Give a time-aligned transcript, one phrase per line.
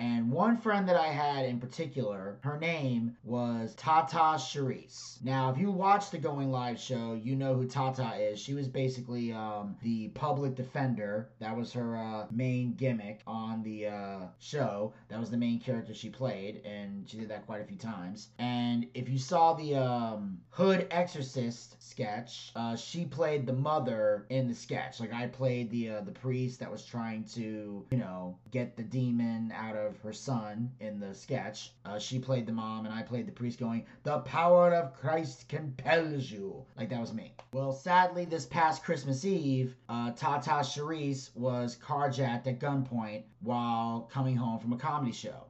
[0.00, 5.22] And one friend that I had in particular, her name was Tata Charisse.
[5.22, 8.40] Now, if you watch the Going Live show, you know who Tata is.
[8.40, 11.28] She was basically um, the public defender.
[11.38, 14.94] That was her uh, main gimmick on the uh, show.
[15.08, 18.28] That was the main character she played, and she did that quite a few times.
[18.38, 24.48] And if you saw the um, Hood Exorcist sketch, uh, she played the mother in
[24.48, 25.00] the sketch.
[25.00, 28.82] Like I played the uh, the priest that was trying to, you know, get the
[28.82, 31.72] demon out of her son in the sketch.
[31.84, 35.48] Uh, she played the mom, and I played the priest, going, "The power of Christ
[35.48, 37.34] compels you." Like that was me.
[37.52, 44.36] Well, sadly, this past Christmas Eve, uh, Tata Charisse was carjacked at gunpoint while coming
[44.36, 45.49] home from a comedy show.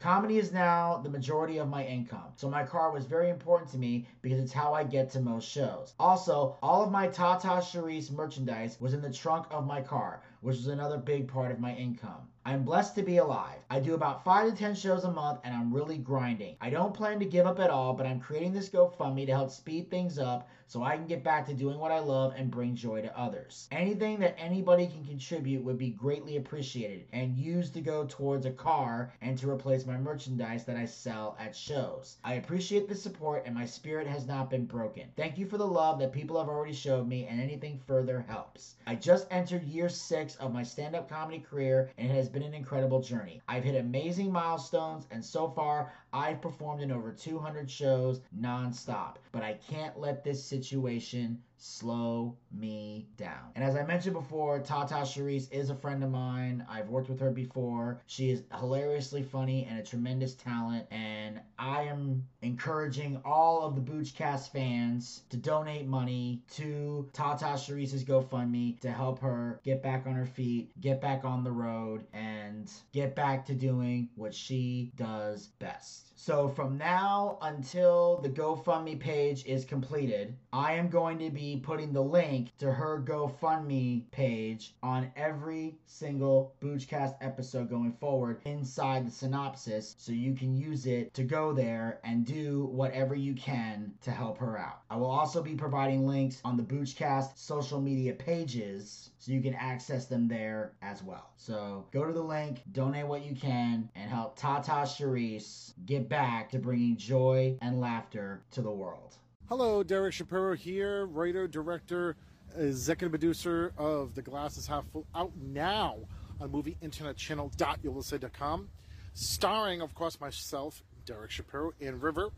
[0.00, 3.78] Comedy is now the majority of my income, so my car was very important to
[3.78, 5.94] me because it's how I get to most shows.
[5.98, 10.58] Also, all of my Tata Charisse merchandise was in the trunk of my car, which
[10.58, 12.28] was another big part of my income.
[12.44, 13.58] I'm blessed to be alive.
[13.70, 16.56] I do about 5 to 10 shows a month and I'm really grinding.
[16.60, 19.50] I don't plan to give up at all, but I'm creating this GoFundMe to help
[19.50, 22.74] speed things up so I can get back to doing what I love and bring
[22.74, 23.68] joy to others.
[23.70, 28.50] Anything that anybody can contribute would be greatly appreciated and used to go towards a
[28.50, 32.16] car and to replace my merchandise that I sell at shows.
[32.24, 35.04] I appreciate the support and my spirit has not been broken.
[35.16, 38.74] Thank you for the love that people have already showed me and anything further helps.
[38.86, 42.54] I just entered year 6 of my stand-up comedy career and it has been an
[42.54, 43.40] incredible journey.
[43.48, 49.16] I've hit amazing milestones, and so far, I've performed in over 200 shows nonstop.
[49.32, 53.52] But I can't let this situation slow me down.
[53.54, 56.64] And as I mentioned before, Tata Charisse is a friend of mine.
[56.68, 58.00] I've worked with her before.
[58.06, 60.86] She is hilariously funny and a tremendous talent.
[60.90, 68.04] And I am encouraging all of the Boochcast fans to donate money to Tata Charisse's
[68.04, 72.70] GoFundMe to help her get back on her feet, get back on the road, and
[72.92, 76.12] get back to doing what she does best.
[76.18, 81.92] So from now until the GoFundMe page is completed, I am going to be putting
[81.92, 89.10] the link to her GoFundMe page on every single Boochcast episode going forward inside the
[89.10, 94.10] synopsis so you can use it to go there and do whatever you can to
[94.10, 94.80] help her out.
[94.90, 99.54] I will also be providing links on the Boochcast social media pages so you can
[99.54, 101.30] access them there as well.
[101.36, 106.50] So go to the link, donate what you can, and help Tata Charisse get back
[106.50, 109.14] to bringing joy and laughter to the world.
[109.48, 112.16] Hello, Derek Shapiro here, writer, director,
[112.56, 115.98] executive producer of The Glass is Half Full, out now
[116.40, 118.68] on movieinternetchannel.ulisa.com,
[119.14, 122.30] starring, of course, myself, Derek Shapiro, in River.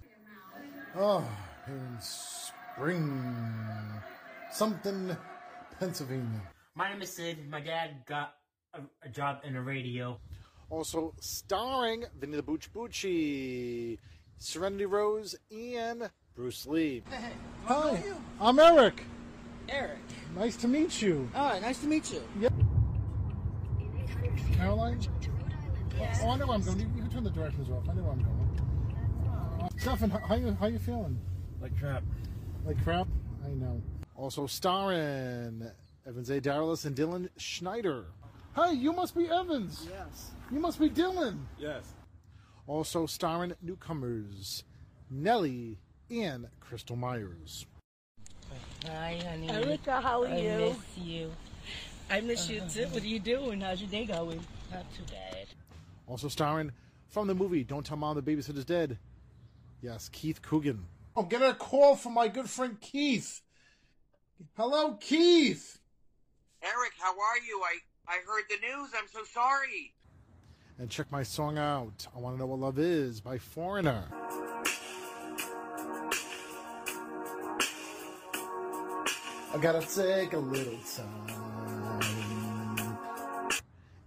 [0.97, 1.27] Oh,
[1.67, 3.55] in spring,
[4.53, 5.17] something,
[5.81, 6.43] Pennsylvania.
[6.75, 7.49] My name is Sid.
[7.49, 8.35] My dad got
[8.75, 10.21] a, a job in the radio.
[10.69, 13.97] Also starring Vinny the Booch Bucci,
[14.37, 17.03] Serenity Rose, and Bruce Lee.
[17.11, 17.33] Hey,
[17.65, 18.01] Hi,
[18.41, 19.03] I'm Eric.
[19.69, 19.99] Eric.
[20.37, 21.29] Nice to meet you.
[21.35, 22.23] All right, nice to meet you.
[24.53, 25.01] Caroline?
[26.23, 26.79] Oh, I know where I'm going.
[26.79, 27.89] You, you can turn the directions off.
[27.89, 29.63] I know where I'm going.
[29.65, 31.19] Uh, Stefan, how, how you how you feeling?
[31.61, 32.05] Like crap.
[32.65, 33.09] Like crap?
[33.45, 33.83] I know.
[34.15, 35.69] Also starring
[36.07, 36.41] Evans A.
[36.41, 38.05] Darrellis and Dylan Schneider.
[38.55, 39.89] Hey, you must be Evans.
[39.91, 40.31] Yes.
[40.53, 41.41] You must be Dylan.
[41.59, 41.95] Yes.
[42.69, 44.63] Also starring newcomers
[45.11, 45.79] Nellie
[46.11, 47.67] and Crystal Myers.
[48.87, 49.51] Hi, honey.
[49.51, 50.59] Erica, how are I you?
[50.59, 51.33] miss you.
[52.11, 52.87] I miss you too.
[52.87, 53.61] What are you doing?
[53.61, 54.41] How's your day going?
[54.73, 55.47] Not too bad.
[56.07, 56.73] Also starring
[57.09, 58.99] from the movie Don't Tell Mom the Babysitter's Dead.
[59.83, 60.87] Yes, Keith Coogan.
[61.15, 63.43] Oh, I'm getting a call from my good friend Keith.
[64.57, 65.79] Hello, Keith.
[66.63, 67.61] Eric, how are you?
[67.65, 68.91] I, I heard the news.
[68.97, 69.93] I'm so sorry.
[70.79, 72.07] And check my song out.
[72.15, 74.05] I want to know what love is by Foreigner.
[79.51, 81.39] I gotta take a little time.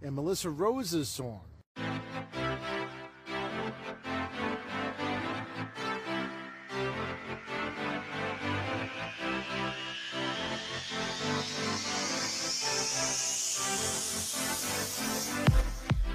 [0.03, 1.41] And Melissa Rose's song.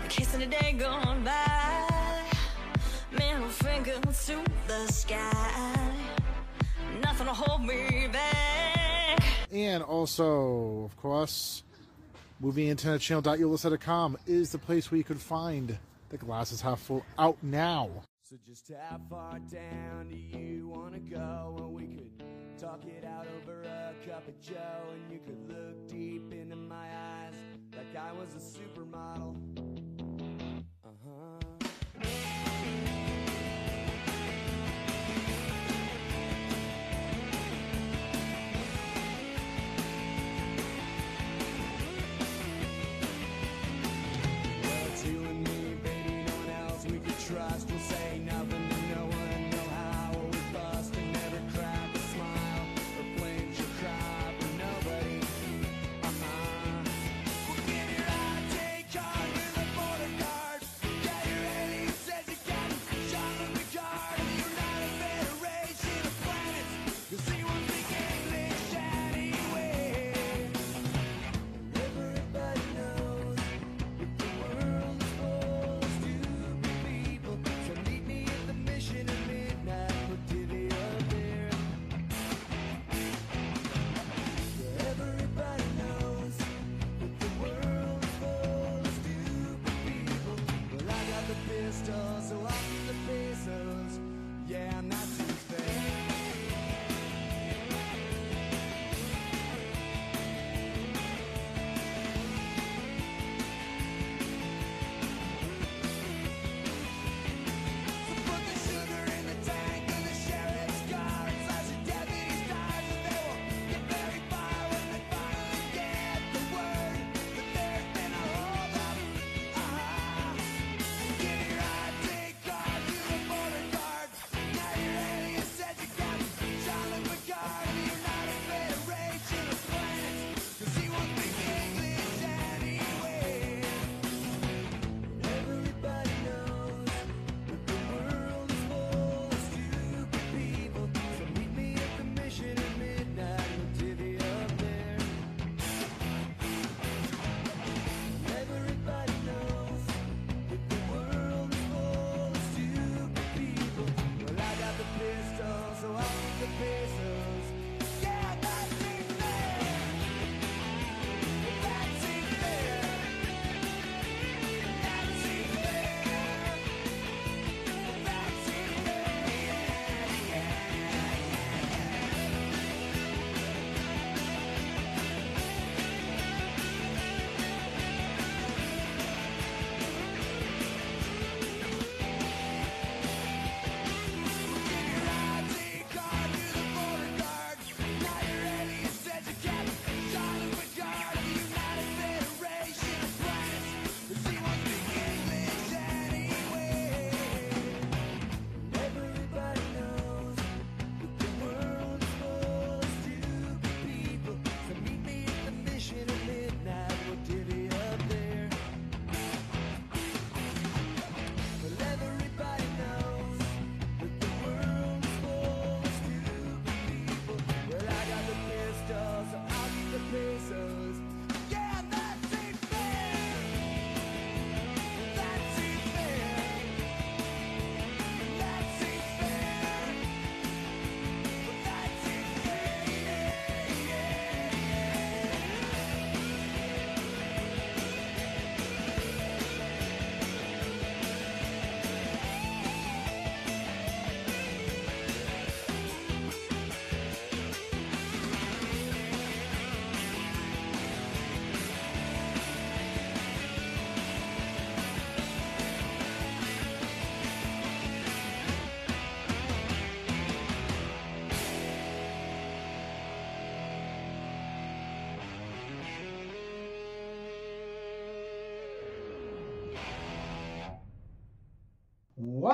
[0.08, 2.23] Kissing a day gone by.
[3.11, 5.93] Middle finger to the sky.
[7.02, 8.75] Nothing to hold me back.
[9.56, 11.62] And also, of course,
[12.43, 15.79] movieinternetchannel.ulissa.com is the place where you can find
[16.11, 17.88] the glasses half full out now.
[18.23, 21.55] So just how far down do you wanna go?
[21.56, 24.55] And we could talk it out over a cup of joe,
[24.93, 26.88] and you could look deep into my
[27.25, 27.35] eyes
[27.75, 29.56] like I was a supermodel.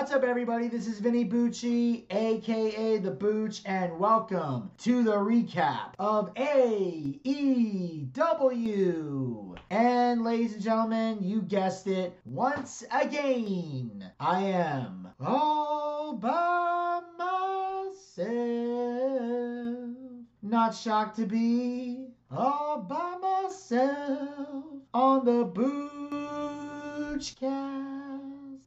[0.02, 0.66] What's up, everybody?
[0.66, 7.16] This is Vinny Bucci, aka The Booch, and welcome to the recap of AEW.
[9.70, 18.26] And, ladies and gentlemen, you guessed it, once again, I am all by myself.
[20.42, 25.44] Not shocked to be all by myself on the
[27.14, 27.91] Boochcast.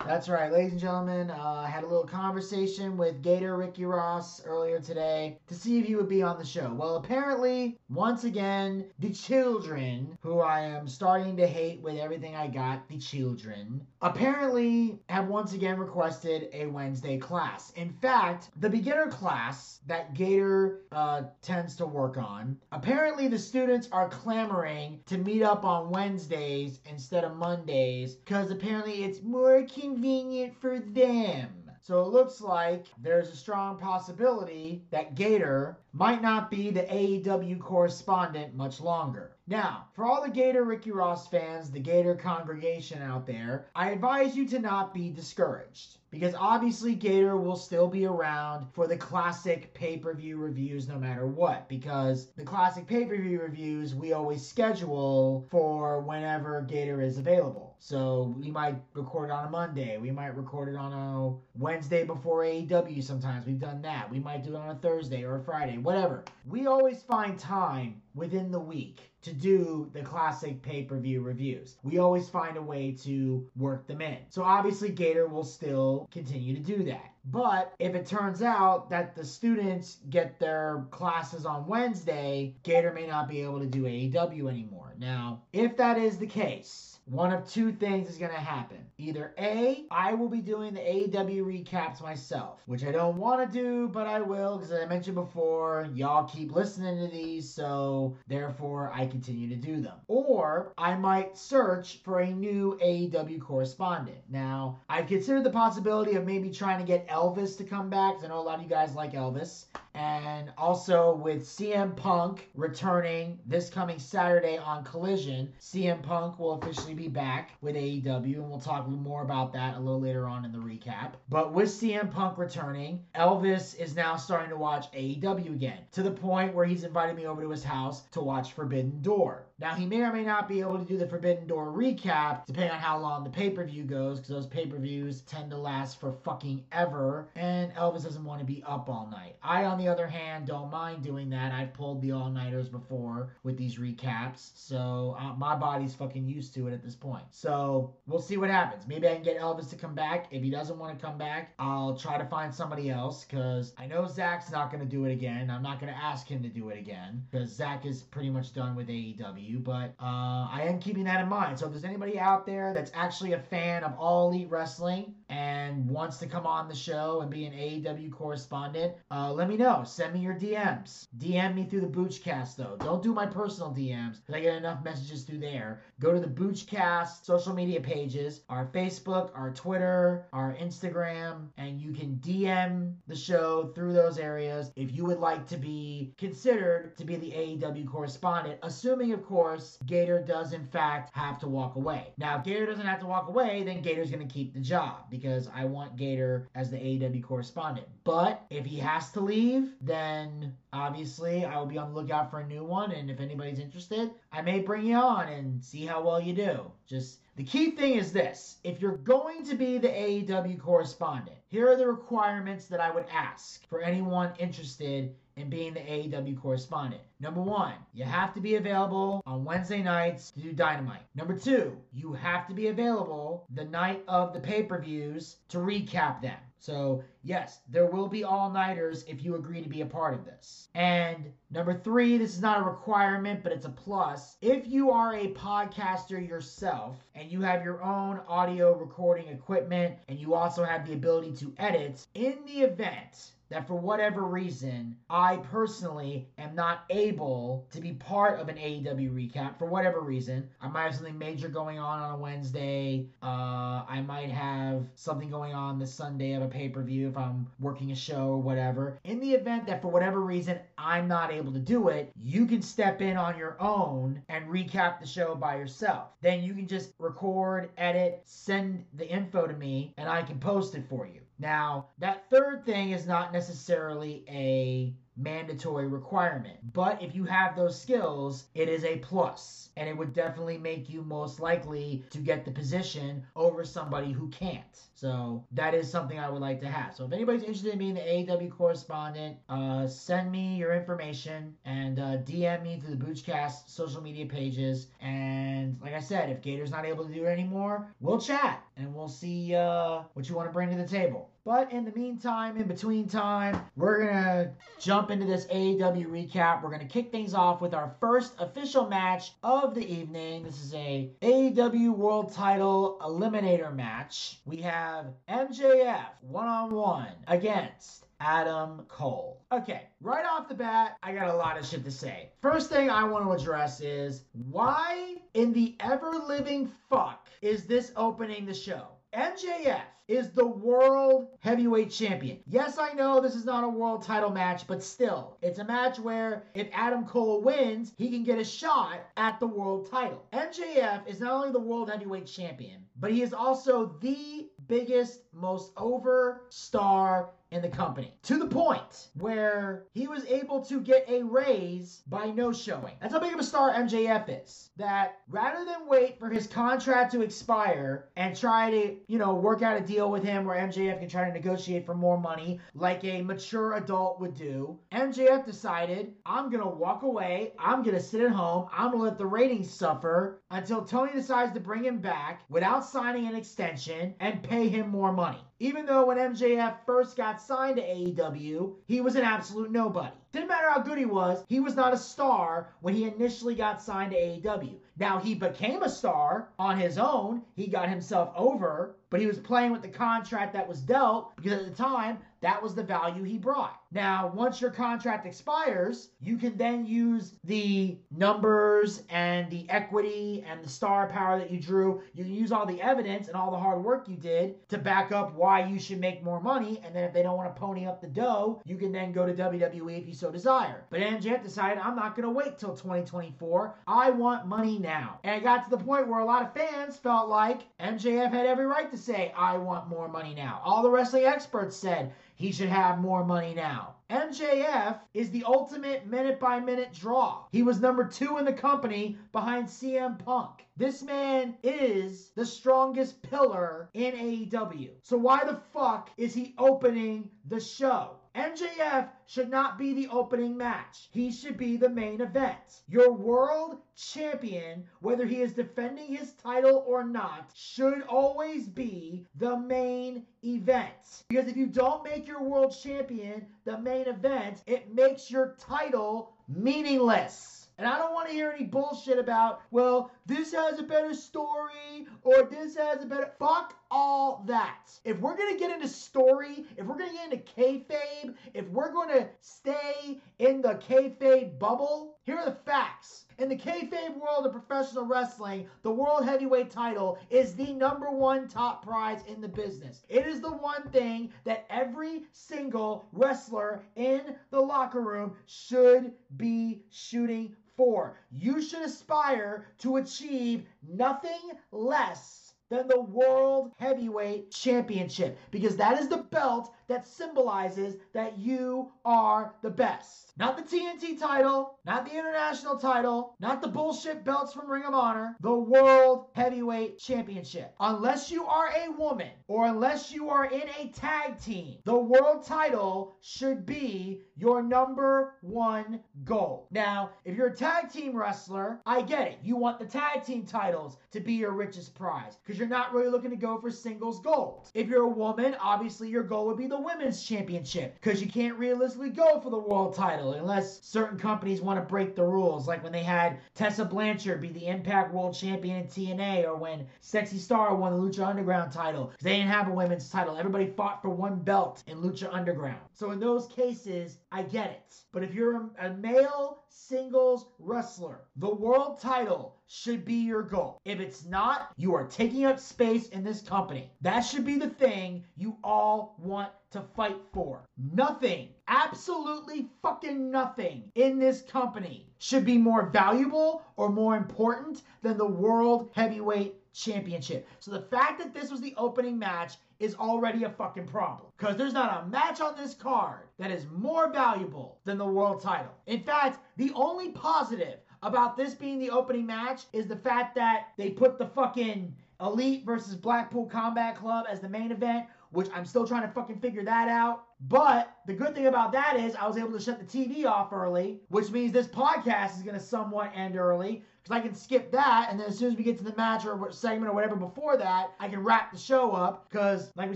[0.08, 1.32] That's right, ladies and gentlemen.
[1.32, 5.88] Uh, I had a little conversation with Gator Ricky Ross earlier today to see if
[5.88, 6.72] he would be on the show.
[6.72, 12.46] Well, apparently, once again, the children, who I am starting to hate with everything I
[12.46, 17.72] got, the children, apparently have once again requested a Wednesday class.
[17.72, 23.90] In fact, the beginner class that Gator uh, tends to work on, apparently the students
[23.92, 29.64] are clamoring to meet up on Wednesdays instead of Mondays because apparently it's more
[29.96, 31.48] convenient for them.
[31.82, 37.62] So it looks like there's a strong possibility that Gator might not be the AEW
[37.62, 39.35] correspondent much longer.
[39.48, 44.36] Now, for all the Gator Ricky Ross fans, the Gator congregation out there, I advise
[44.36, 46.00] you to not be discouraged.
[46.10, 50.98] Because obviously, Gator will still be around for the classic pay per view reviews no
[50.98, 51.70] matter what.
[51.70, 57.76] Because the classic pay per view reviews we always schedule for whenever Gator is available.
[57.78, 60.00] So we might record it on a Monday.
[60.00, 63.46] We might record it on a Wednesday before AEW sometimes.
[63.46, 64.10] We've done that.
[64.10, 66.24] We might do it on a Thursday or a Friday, whatever.
[66.48, 71.78] We always find time within the week to do the classic pay per view reviews.
[71.84, 74.18] We always find a way to work them in.
[74.30, 77.12] So obviously, Gator will still continue to do that.
[77.26, 83.08] But if it turns out that the students get their classes on Wednesday, Gator may
[83.08, 84.94] not be able to do AEW anymore.
[85.00, 88.78] Now, if that is the case, one of two things is going to happen.
[88.98, 93.60] Either A, I will be doing the AEW recaps myself, which I don't want to
[93.60, 98.92] do, but I will because I mentioned before, y'all keep listening to these, so therefore
[98.94, 100.00] I continue to do them.
[100.08, 104.20] Or I might search for a new AEW correspondent.
[104.30, 108.26] Now, I've considered the possibility of maybe trying to get Elvis to come back because
[108.26, 109.66] I know a lot of you guys like Elvis.
[109.96, 116.94] And also with CM Punk returning this coming Saturday on Collision, CM Punk will officially
[116.94, 120.52] be back with AEW, and we'll talk more about that a little later on in
[120.52, 121.14] the recap.
[121.30, 126.12] But with CM Punk returning, Elvis is now starting to watch AEW again, to the
[126.12, 129.45] point where he's invited me over to his house to watch Forbidden Door.
[129.58, 132.72] Now, he may or may not be able to do the Forbidden Door recap, depending
[132.72, 135.58] on how long the pay per view goes, because those pay per views tend to
[135.58, 139.38] last for fucking ever, and Elvis doesn't want to be up all night.
[139.42, 141.54] I, on the other hand, don't mind doing that.
[141.54, 146.54] I've pulled the all nighters before with these recaps, so uh, my body's fucking used
[146.56, 147.24] to it at this point.
[147.32, 148.88] So we'll see what happens.
[148.88, 150.28] Maybe I can get Elvis to come back.
[150.32, 153.88] If he doesn't want to come back, I'll try to find somebody else, because I
[153.88, 155.50] know Zach's not going to do it again.
[155.50, 158.54] I'm not going to ask him to do it again, because Zach is pretty much
[158.54, 161.60] done with AEW but uh, I am keeping that in mind.
[161.60, 165.88] So if there's anybody out there that's actually a fan of All Elite Wrestling and
[165.88, 169.84] wants to come on the show and be an AEW correspondent, uh, let me know.
[169.86, 171.08] Send me your DMs.
[171.18, 172.78] DM me through the Boochcast, though.
[172.80, 175.82] Don't do my personal DMs because I get enough messages through there.
[176.00, 181.92] Go to the Boochcast social media pages, our Facebook, our Twitter, our Instagram, and you
[181.92, 187.06] can DM the show through those areas if you would like to be considered to
[187.06, 192.14] be the AEW correspondent, assuming, of course, Gator does in fact have to walk away.
[192.18, 195.10] Now, if Gator doesn't have to walk away, then Gator's going to keep the job
[195.18, 197.88] because I want Gator as the AEW correspondent.
[198.04, 202.40] But if he has to leave, then obviously I will be on the lookout for
[202.40, 202.92] a new one.
[202.92, 206.72] And if anybody's interested, I may bring you on and see how well you do.
[206.88, 211.70] Just the key thing is this if you're going to be the AEW correspondent, here
[211.70, 217.02] are the requirements that I would ask for anyone interested in being the AEW correspondent.
[217.20, 221.04] Number one, you have to be available on Wednesday nights to do Dynamite.
[221.14, 225.58] Number two, you have to be available the night of the pay per views to
[225.58, 226.38] recap them.
[226.58, 230.26] So, yes, there will be all nighters if you agree to be a part of
[230.26, 230.70] this.
[230.74, 234.38] And number three, this is not a requirement, but it's a plus.
[234.42, 240.18] If you are a podcaster yourself and you have your own audio recording equipment and
[240.18, 245.38] you also have the ability to edit, in the event that for whatever reason, I
[245.38, 250.50] personally am not able to be part of an AEW recap for whatever reason.
[250.62, 253.08] I might have something major going on on a Wednesday.
[253.22, 257.18] Uh, I might have something going on this Sunday of a pay per view if
[257.18, 259.00] I'm working a show or whatever.
[259.04, 262.62] In the event that for whatever reason I'm not able to do it, you can
[262.62, 266.10] step in on your own and recap the show by yourself.
[266.22, 270.76] Then you can just record, edit, send the info to me, and I can post
[270.76, 271.22] it for you.
[271.38, 276.58] Now, that third thing is not necessarily a mandatory requirement.
[276.74, 280.90] But if you have those skills, it is a plus, and it would definitely make
[280.90, 284.64] you most likely to get the position over somebody who can't.
[284.94, 286.96] So that is something I would like to have.
[286.96, 292.00] So if anybody's interested in being the AEW correspondent, uh, send me your information and
[292.00, 294.88] uh, DM me through the Boochcast social media pages.
[295.02, 298.94] And like I said, if Gator's not able to do it anymore, we'll chat and
[298.94, 301.30] we'll see uh, what you want to bring to the table.
[301.46, 306.64] But in the meantime, in between time, we're going to jump into this AEW recap.
[306.64, 310.42] We're going to kick things off with our first official match of the evening.
[310.42, 314.40] This is a AEW World Title Eliminator match.
[314.46, 319.40] We have MJF one-on-one against Adam Cole.
[319.52, 322.32] Okay, right off the bat, I got a lot of shit to say.
[322.42, 327.92] First thing I want to address is why in the ever living fuck is this
[327.96, 328.88] opening the show?
[329.14, 332.40] MJF is the world heavyweight champion.
[332.48, 336.00] Yes, I know this is not a world title match, but still, it's a match
[336.00, 340.24] where if Adam Cole wins, he can get a shot at the world title.
[340.34, 345.72] MJF is not only the world heavyweight champion, but he is also the biggest, most
[345.78, 351.24] over star in the company to the point where he was able to get a
[351.24, 352.94] raise by no showing.
[353.00, 354.70] That's how big of a star MJF is.
[354.76, 359.62] That rather than wait for his contract to expire and try to, you know, work
[359.62, 363.04] out a deal with him where MJF can try to negotiate for more money like
[363.06, 367.54] a mature adult would do, MJF decided, I'm going to walk away.
[367.58, 368.68] I'm going to sit at home.
[368.74, 372.84] I'm going to let the ratings suffer until Tony decides to bring him back without
[372.84, 375.40] signing an extension and pay him more money.
[375.60, 380.16] Even though when MJF first got signed to AEW, he was an absolute nobody.
[380.32, 383.82] Didn't matter how good he was, he was not a star when he initially got
[383.82, 384.76] signed to AEW.
[384.98, 389.40] Now he became a star on his own, he got himself over, but he was
[389.40, 393.24] playing with the contract that was dealt because at the time, that was the value
[393.24, 393.82] he brought.
[393.96, 400.62] Now, once your contract expires, you can then use the numbers and the equity and
[400.62, 402.02] the star power that you drew.
[402.14, 405.14] You can use all the evidence and all the hard work you did to back
[405.14, 406.82] up why you should make more money.
[406.84, 409.26] And then if they don't want to pony up the dough, you can then go
[409.26, 410.84] to WWE if you so desire.
[410.90, 413.76] But MJF decided, I'm not going to wait till 2024.
[413.88, 415.22] I want money now.
[415.24, 418.46] And it got to the point where a lot of fans felt like MJF had
[418.46, 420.60] every right to say, I want more money now.
[420.66, 423.85] All the wrestling experts said, he should have more money now.
[424.10, 427.46] MJF is the ultimate minute by minute draw.
[427.52, 430.66] He was number two in the company behind CM Punk.
[430.78, 434.92] This man is the strongest pillar in AEW.
[435.02, 438.18] So why the fuck is he opening the show?
[438.36, 441.08] MJF should not be the opening match.
[441.12, 442.82] He should be the main event.
[442.90, 449.58] Your world champion, whether he is defending his title or not, should always be the
[449.58, 451.24] main event.
[451.30, 456.34] Because if you don't make your world champion the main event, it makes your title
[456.50, 457.68] meaningless.
[457.78, 462.08] And I don't want to hear any bullshit about, well, this has a better story
[462.24, 463.32] or this has a better.
[463.38, 463.76] Fuck
[464.16, 464.98] all that.
[465.04, 469.28] If we're to get into story, if we're to get into kayfabe, if we're to
[469.42, 473.26] stay in the kayfabe bubble, here are the facts.
[473.40, 478.48] In the kayfabe world of professional wrestling, the World Heavyweight title is the number one
[478.48, 480.06] top prize in the business.
[480.08, 486.84] It is the one thing that every single wrestler in the locker room should be
[486.90, 488.18] shooting for.
[488.32, 496.08] You should aspire to achieve nothing less than the World Heavyweight Championship because that is
[496.08, 500.34] the belt that symbolizes that you are the best.
[500.38, 504.94] Not the TNT title, not the international title, not the bullshit belts from Ring of
[504.94, 507.74] Honor, the World Heavyweight Championship.
[507.80, 512.46] Unless you are a woman or unless you are in a tag team, the world
[512.46, 516.68] title should be your number one goal.
[516.72, 519.40] Now, if you're a tag team wrestler, I get it.
[519.42, 523.10] You want the tag team titles to be your richest prize because you're not really
[523.10, 524.70] looking to go for singles gold.
[524.74, 528.58] If you're a woman, obviously your goal would be the women's championship because you can't
[528.58, 532.82] realistically go for the world title unless certain companies want to break the rules, like
[532.82, 537.38] when they had Tessa Blanchard be the Impact World Champion in TNA, or when Sexy
[537.38, 539.12] Star won the Lucha Underground title.
[539.22, 540.38] They didn't have a women's title.
[540.38, 542.80] Everybody fought for one belt in Lucha Underground.
[542.94, 544.96] So in those cases, I get it.
[545.12, 548.22] But if you're a male singles wrestler.
[548.36, 550.80] The world title should be your goal.
[550.86, 553.92] If it's not, you are taking up space in this company.
[554.02, 557.66] That should be the thing you all want to fight for.
[557.94, 565.18] Nothing, absolutely fucking nothing in this company should be more valuable or more important than
[565.18, 567.48] the World Heavyweight Championship.
[567.60, 571.32] So the fact that this was the opening match is already a fucking problem.
[571.38, 575.42] Because there's not a match on this card that is more valuable than the world
[575.42, 575.74] title.
[575.86, 580.68] In fact, the only positive about this being the opening match is the fact that
[580.78, 585.66] they put the fucking Elite versus Blackpool Combat Club as the main event, which I'm
[585.66, 587.26] still trying to fucking figure that out.
[587.42, 590.54] But the good thing about that is I was able to shut the TV off
[590.54, 594.72] early, which means this podcast is going to somewhat end early because I can skip
[594.72, 597.16] that, and then as soon as we get to the match or segment or whatever
[597.16, 599.28] before that, I can wrap the show up.
[599.28, 599.96] Because, like we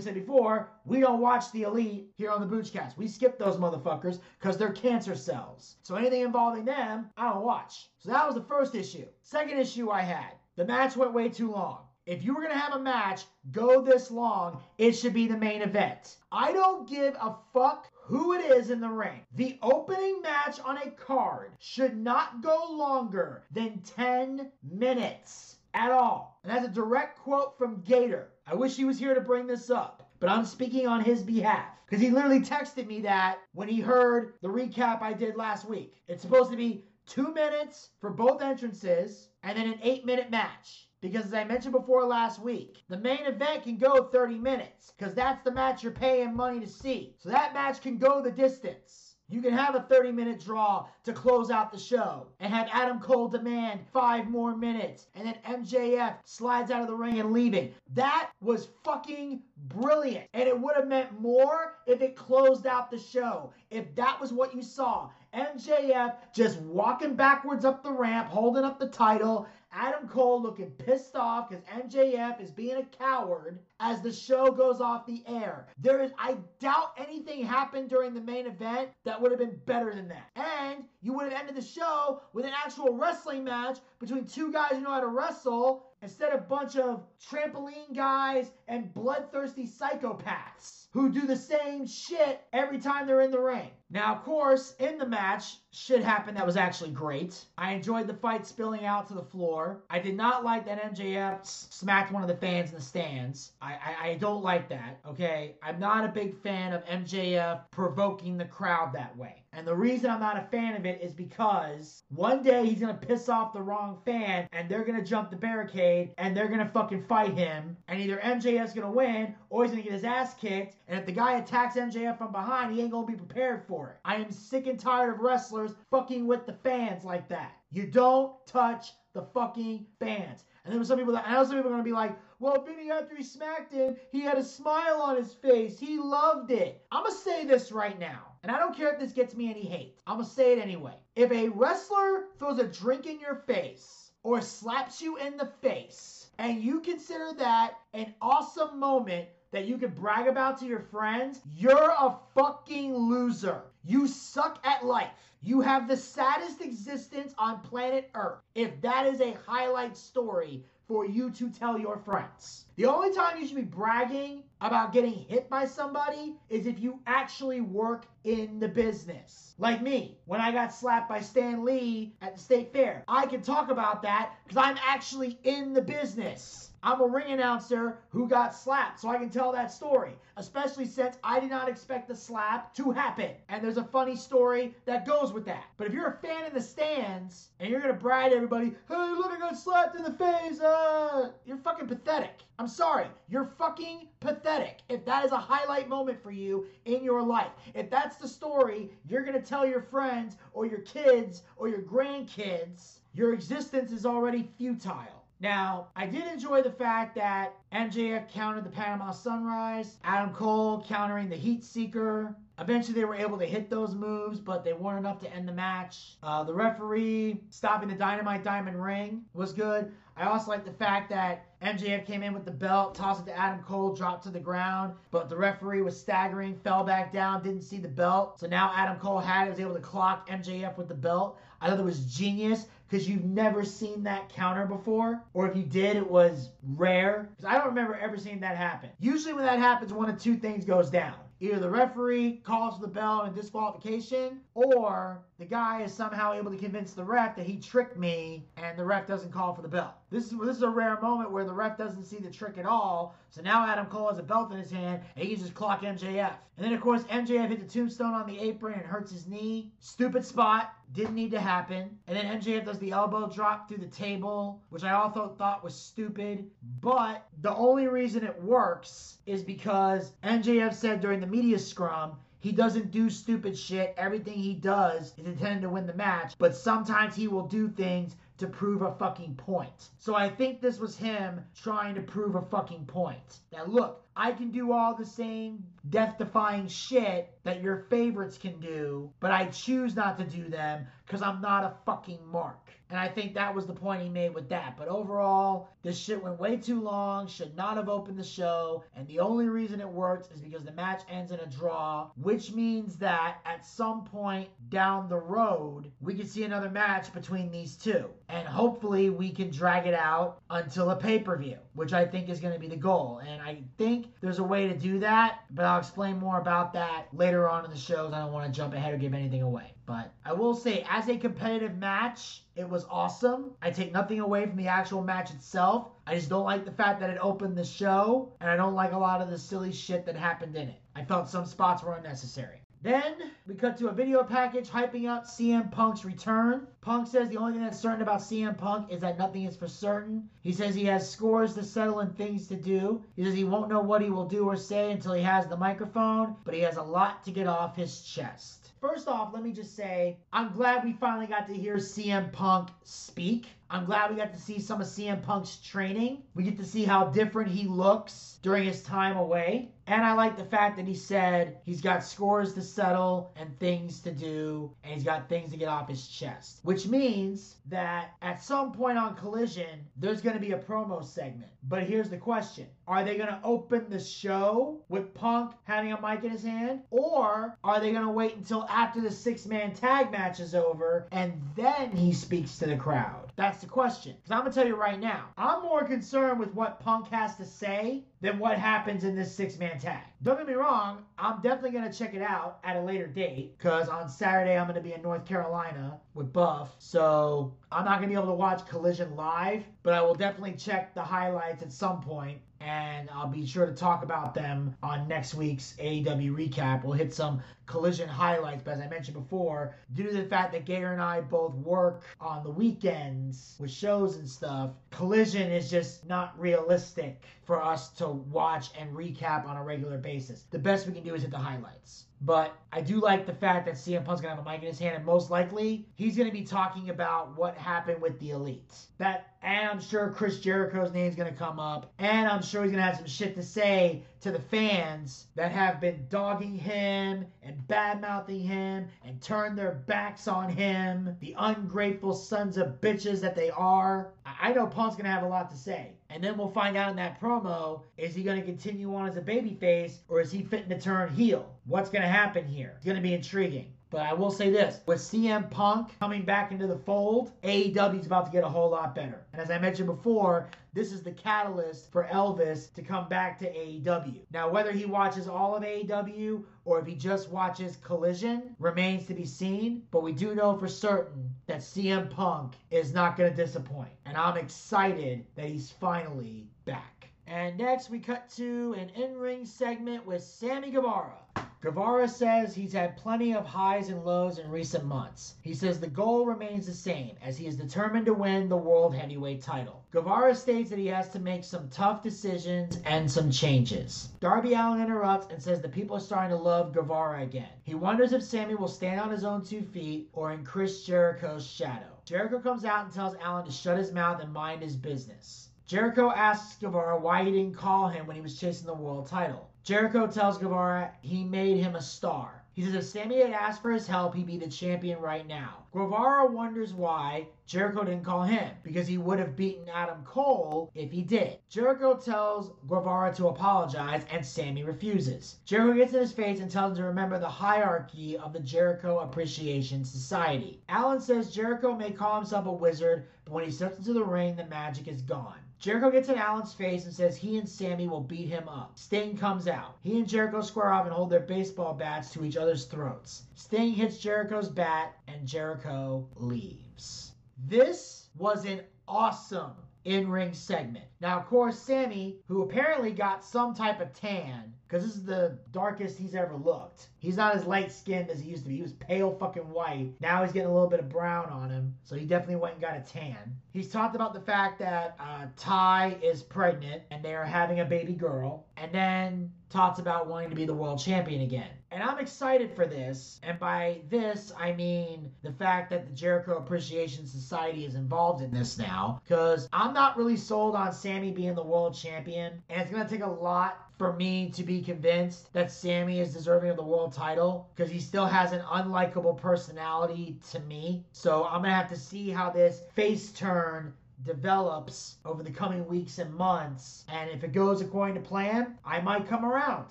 [0.00, 2.96] said before, we don't watch the Elite here on the Boochcast.
[2.96, 5.76] We skip those motherfuckers because they're cancer cells.
[5.84, 7.88] So anything involving them, I don't watch.
[7.98, 9.06] So that was the first issue.
[9.22, 11.84] Second issue I had, the match went way too long.
[12.04, 15.36] If you were going to have a match go this long, it should be the
[15.36, 16.16] main event.
[16.32, 19.20] I don't give a fuck who it is in the ring.
[19.36, 26.40] The opening match on a card should not go longer than 10 minutes at all.
[26.42, 28.32] And that's a direct quote from Gator.
[28.48, 31.68] I wish he was here to bring this up, but I'm speaking on his behalf.
[31.86, 36.02] Because he literally texted me that when he heard the recap I did last week.
[36.08, 40.88] It's supposed to be two minutes for both entrances and then an eight minute match.
[41.00, 45.14] Because as I mentioned before last week, the main event can go 30 minutes because
[45.14, 47.14] that's the match you're paying money to see.
[47.18, 49.10] So that match can go the distance.
[49.30, 52.98] You can have a 30 minute draw to close out the show and have Adam
[52.98, 57.72] Cole demand five more minutes and then MJF slides out of the ring and leaving.
[57.94, 60.26] That was fucking brilliant.
[60.34, 63.52] And it would have meant more if it closed out the show.
[63.70, 65.10] If that was what you saw.
[65.32, 71.14] MJF just walking backwards up the ramp, holding up the title, Adam Cole looking pissed
[71.14, 75.68] off because MJF is being a coward as the show goes off the air.
[75.78, 79.94] There is, I doubt anything happened during the main event that would have been better
[79.94, 80.30] than that.
[80.36, 84.72] And you would have ended the show with an actual wrestling match between two guys
[84.72, 90.86] who know how to wrestle instead of a bunch of trampoline guys and bloodthirsty psychopaths
[90.92, 93.70] who do the same shit every time they're in the ring.
[93.90, 97.44] Now, of course, in the match, shit happened that was actually great.
[97.56, 99.82] I enjoyed the fight spilling out to the floor.
[99.88, 103.52] I did not like that MJF smacked one of the fans in the stands.
[103.60, 105.54] I, I, I don't like that, okay?
[105.62, 109.44] I'm not a big fan of MJF provoking the crowd that way.
[109.52, 112.94] And the reason I'm not a fan of it is because one day he's gonna
[112.94, 117.04] piss off the wrong fan and they're gonna jump the barricade and they're gonna fucking
[117.08, 117.76] fight him.
[117.88, 120.76] And either MJF's gonna win or he's gonna get his ass kicked.
[120.86, 123.96] And if the guy attacks MJF from behind, he ain't gonna be prepared for it.
[124.04, 125.59] I am sick and tired of wrestlers
[125.90, 127.52] fucking with the fans like that.
[127.70, 130.44] You don't touch the fucking fans.
[130.64, 132.90] And then some people that I know some people are gonna be like, well, Vinny
[132.90, 135.78] after he smacked him, he had a smile on his face.
[135.78, 136.84] He loved it.
[136.90, 138.26] I'm gonna say this right now.
[138.42, 139.96] And I don't care if this gets me any hate.
[140.06, 140.94] I'm gonna say it anyway.
[141.16, 146.30] If a wrestler throws a drink in your face or slaps you in the face,
[146.38, 151.40] and you consider that an awesome moment that you can brag about to your friends,
[151.54, 153.62] you're a fucking loser.
[153.84, 155.10] You suck at life.
[155.42, 158.40] You have the saddest existence on planet Earth.
[158.54, 162.64] If that is a highlight story for you to tell your friends.
[162.74, 166.98] The only time you should be bragging about getting hit by somebody is if you
[167.06, 169.54] actually work in the business.
[169.56, 173.04] Like me, when I got slapped by Stan Lee at the state fair.
[173.06, 176.69] I can talk about that because I'm actually in the business.
[176.82, 181.18] I'm a ring announcer who got slapped, so I can tell that story, especially since
[181.22, 183.32] I did not expect the slap to happen.
[183.50, 185.64] And there's a funny story that goes with that.
[185.76, 188.94] But if you're a fan in the stands and you're gonna brag to everybody, hey,
[188.94, 192.40] look, I got slapped in the face, uh, you're fucking pathetic.
[192.58, 194.78] I'm sorry, you're fucking pathetic.
[194.88, 198.90] If that is a highlight moment for you in your life, if that's the story
[199.06, 204.48] you're gonna tell your friends or your kids or your grandkids, your existence is already
[204.56, 205.19] futile.
[205.40, 211.30] Now, I did enjoy the fact that MJF countered the Panama Sunrise, Adam Cole countering
[211.30, 212.36] the Heat Seeker.
[212.58, 215.52] Eventually, they were able to hit those moves, but they weren't enough to end the
[215.52, 216.18] match.
[216.22, 219.90] Uh, the referee stopping the Dynamite Diamond Ring was good.
[220.14, 223.38] I also like the fact that MJF came in with the belt, tossed it to
[223.38, 227.62] Adam Cole, dropped to the ground, but the referee was staggering, fell back down, didn't
[227.62, 228.40] see the belt.
[228.40, 231.38] So now Adam Cole had it, was able to clock MJF with the belt.
[231.60, 235.62] I thought it was genius because you've never seen that counter before, or if you
[235.62, 237.28] did, it was rare.
[237.46, 238.88] I don't remember ever seeing that happen.
[238.98, 241.14] Usually, when that happens, one of two things goes down.
[241.40, 246.50] either the referee calls for the bell and disqualification, or the guy is somehow able
[246.50, 249.68] to convince the ref that he tricked me and the ref doesn't call for the
[249.68, 249.94] bell.
[250.10, 252.66] This is this is a rare moment where the ref doesn't see the trick at
[252.66, 253.14] all.
[253.30, 256.34] So now Adam Cole has a belt in his hand and he just clock MJF.
[256.58, 259.72] And then of course MJF hit the tombstone on the apron and hurts his knee.
[259.78, 260.74] Stupid spot.
[260.92, 261.98] Didn't need to happen.
[262.06, 265.74] And then MJF does the elbow drop through the table, which I also thought was
[265.74, 266.50] stupid.
[266.82, 272.52] But the only reason it works is because MJF said during the media scrum he
[272.52, 273.94] doesn't do stupid shit.
[273.96, 278.16] Everything he does is intended to win the match, but sometimes he will do things
[278.38, 279.90] to prove a fucking point.
[279.98, 283.40] So I think this was him trying to prove a fucking point.
[283.52, 288.58] That look, I can do all the same death defying shit that your favorites can
[288.60, 292.70] do, but I choose not to do them because I'm not a fucking mark.
[292.90, 294.76] And I think that was the point he made with that.
[294.76, 298.82] But overall, this shit went way too long, should not have opened the show.
[298.96, 302.52] And the only reason it works is because the match ends in a draw, which
[302.52, 307.76] means that at some point down the road, we can see another match between these
[307.76, 308.06] two.
[308.28, 312.28] And hopefully we can drag it out until a pay per view, which I think
[312.28, 313.20] is going to be the goal.
[313.24, 317.06] And I think there's a way to do that, but I'll explain more about that
[317.12, 318.12] later on in the shows.
[318.12, 319.74] I don't want to jump ahead or give anything away.
[319.86, 323.52] But I will say, as a competitive match, it was awesome.
[323.60, 325.88] I take nothing away from the actual match itself.
[326.06, 328.92] I just don't like the fact that it opened the show, and I don't like
[328.92, 330.80] a lot of the silly shit that happened in it.
[330.94, 332.59] I felt some spots were unnecessary.
[332.82, 336.66] Then we cut to a video package hyping up CM Punk's return.
[336.80, 339.68] Punk says the only thing that's certain about CM Punk is that nothing is for
[339.68, 340.30] certain.
[340.40, 343.04] He says he has scores to settle and things to do.
[343.16, 345.58] He says he won't know what he will do or say until he has the
[345.58, 348.72] microphone, but he has a lot to get off his chest.
[348.80, 352.70] First off, let me just say, I'm glad we finally got to hear CM Punk
[352.82, 353.48] speak.
[353.72, 356.24] I'm glad we got to see some of CM Punk's training.
[356.34, 359.70] We get to see how different he looks during his time away.
[359.86, 364.00] And I like the fact that he said he's got scores to settle and things
[364.00, 366.60] to do, and he's got things to get off his chest.
[366.64, 371.50] Which means that at some point on Collision, there's going to be a promo segment.
[371.62, 376.00] But here's the question Are they going to open the show with Punk having a
[376.00, 376.80] mic in his hand?
[376.90, 381.06] Or are they going to wait until after the six man tag match is over
[381.12, 383.32] and then he speaks to the crowd?
[383.36, 384.16] That's the question.
[384.16, 387.36] Because I'm going to tell you right now, I'm more concerned with what Punk has
[387.36, 390.02] to say than what happens in this six man tag.
[390.24, 393.56] Don't get me wrong, I'm definitely going to check it out at a later date
[393.56, 396.74] because on Saturday I'm going to be in North Carolina with Buff.
[396.80, 400.54] So I'm not going to be able to watch Collision live, but I will definitely
[400.54, 405.08] check the highlights at some point and I'll be sure to talk about them on
[405.08, 406.84] next week's AEW recap.
[406.84, 410.66] We'll hit some collision highlights, but as I mentioned before, due to the fact that
[410.66, 416.06] Gator and I both work on the weekends with shows and stuff, collision is just
[416.06, 420.44] not realistic for us to watch and recap on a regular basis.
[420.50, 422.04] The best we can do is hit the highlights.
[422.20, 424.78] But I do like the fact that CM Punk's gonna have a mic in his
[424.78, 428.74] hand, and most likely he's gonna be talking about what happened with the elite.
[428.98, 432.82] That, and I'm sure Chris Jericho's name's gonna come up, and I'm sure he's gonna
[432.82, 438.00] have some shit to say to the fans that have been dogging him and bad
[438.00, 443.50] mouthing him and turned their backs on him, the ungrateful sons of bitches that they
[443.50, 444.12] are.
[444.26, 445.92] I know Punk's gonna have a lot to say.
[446.10, 449.16] And then we'll find out in that promo is he going to continue on as
[449.16, 451.54] a babyface or is he fitting to turn heel?
[451.66, 452.72] What's going to happen here?
[452.76, 453.72] It's going to be intriguing.
[453.90, 458.06] But I will say this with CM Punk coming back into the fold, AEW is
[458.06, 459.26] about to get a whole lot better.
[459.32, 463.52] And as I mentioned before, this is the catalyst for Elvis to come back to
[463.52, 464.20] AEW.
[464.32, 469.14] Now, whether he watches all of AEW or if he just watches Collision remains to
[469.14, 473.36] be seen, but we do know for certain that CM Punk is not going to
[473.36, 473.90] disappoint.
[474.06, 477.08] And I'm excited that he's finally back.
[477.26, 481.18] And next, we cut to an in ring segment with Sammy Guevara.
[481.62, 485.34] Guevara says he's had plenty of highs and lows in recent months.
[485.42, 488.94] He says the goal remains the same, as he is determined to win the World
[488.94, 489.84] Heavyweight title.
[489.90, 494.08] Guevara states that he has to make some tough decisions and some changes.
[494.20, 497.52] Darby Allin interrupts and says the people are starting to love Guevara again.
[497.64, 501.46] He wonders if Sammy will stand on his own two feet or in Chris Jericho's
[501.46, 501.98] shadow.
[502.06, 505.50] Jericho comes out and tells Allin to shut his mouth and mind his business.
[505.66, 509.49] Jericho asks Guevara why he didn't call him when he was chasing the world title.
[509.62, 512.42] Jericho tells Guevara he made him a star.
[512.52, 515.66] He says if Sammy had asked for his help, he'd be the champion right now.
[515.72, 520.90] Guevara wonders why Jericho didn't call him because he would have beaten Adam Cole if
[520.90, 521.38] he did.
[521.48, 525.40] Jericho tells Guevara to apologize and Sammy refuses.
[525.44, 529.00] Jericho gets in his face and tells him to remember the hierarchy of the Jericho
[529.00, 530.62] Appreciation Society.
[530.70, 534.36] Allin says Jericho may call himself a wizard, but when he steps into the ring,
[534.36, 535.38] the magic is gone.
[535.60, 538.78] Jericho gets in Allin's face and says he and Sammy will beat him up.
[538.78, 539.76] Sting comes out.
[539.82, 543.24] He and Jericho square off and hold their baseball bats to each other's throats.
[543.34, 547.12] Sting hits Jericho's bat and Jericho leaves.
[547.46, 549.52] This was an awesome
[549.84, 550.86] in ring segment.
[550.98, 555.36] Now, of course, Sammy, who apparently got some type of tan, because this is the
[555.50, 556.88] darkest he's ever looked.
[556.98, 558.56] He's not as light skinned as he used to be.
[558.56, 559.94] He was pale fucking white.
[560.00, 561.74] Now he's getting a little bit of brown on him.
[561.82, 563.36] So he definitely went and got a tan.
[563.52, 567.64] He's talked about the fact that uh, Ty is pregnant and they are having a
[567.64, 568.46] baby girl.
[568.56, 571.50] And then talks about wanting to be the world champion again.
[571.72, 573.18] And I'm excited for this.
[573.24, 578.30] And by this, I mean the fact that the Jericho Appreciation Society is involved in
[578.30, 579.00] this now.
[579.02, 582.40] Because I'm not really sold on Sammy being the world champion.
[582.48, 586.12] And it's going to take a lot for me to be convinced that Sammy is
[586.12, 590.84] deserving of the world title because he still has an unlikable personality to me.
[590.92, 593.72] So I'm going to have to see how this face turn
[594.04, 596.84] develops over the coming weeks and months.
[596.90, 599.68] And if it goes according to plan, I might come around.